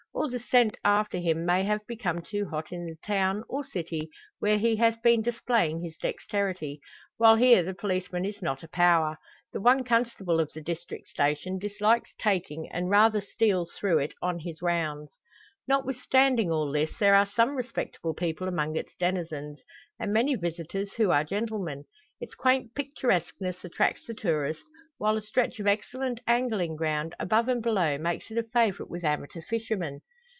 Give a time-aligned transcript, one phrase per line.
[0.13, 4.09] Or the scent after him may have become too hot in the town, or city,
[4.39, 6.79] where he has been displaying his dexterity;
[7.17, 9.17] while here the policeman is not a power.
[9.51, 14.39] The one constable of the district station dislikes taking, and rather steals through it on
[14.39, 15.17] his rounds.
[15.67, 19.63] Notwithstanding all this, there are some respectable people among its denizens,
[19.97, 21.85] and many visitors who are gentlemen.
[22.19, 24.61] Its quaint picturesqueness attracts the tourist;
[24.99, 29.03] while a stretch of excellent angling ground, above and below, makes it a favourite with
[29.03, 29.99] amateur fishermen.